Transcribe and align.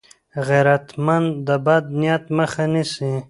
غیرتمند 0.47 1.29
د 1.47 1.49
بد 1.65 1.83
نیت 1.99 2.23
مخه 2.37 2.65
نیسي 2.73 3.11